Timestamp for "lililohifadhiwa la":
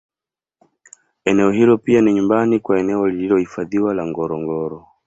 3.07-4.07